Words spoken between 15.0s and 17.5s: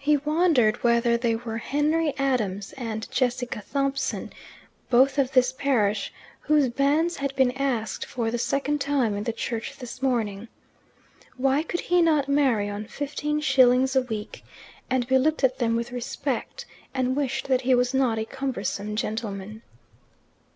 be looked at them with respect, and wished